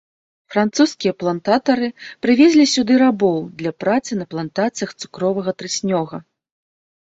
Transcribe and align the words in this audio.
Французскія 0.53 1.11
плантатары 1.23 1.89
прывезлі 2.27 2.65
сюды 2.73 2.93
рабоў, 3.03 3.39
для 3.61 3.71
працы 3.85 4.11
на 4.21 4.25
плантацыях 4.35 4.89
цукровага 5.01 5.51
трыснёга. 5.61 6.15